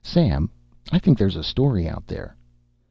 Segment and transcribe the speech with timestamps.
[0.03, 0.49] "Sam,
[0.91, 2.35] I think there's a story out there."